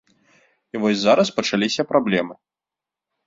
[0.77, 2.35] І вось зараз пачаліся праблемы.